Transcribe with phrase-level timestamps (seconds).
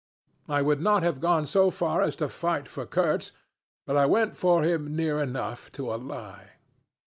[0.49, 3.33] I would not have gone so far as to fight for Kurtz,
[3.85, 6.53] but I went for him near enough to a lie.